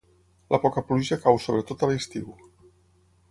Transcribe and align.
La 0.53 0.59
poca 0.63 0.81
pluja 0.87 1.19
cau 1.27 1.37
sobretot 1.45 1.85
a 1.87 1.89
l'estiu. 1.91 2.33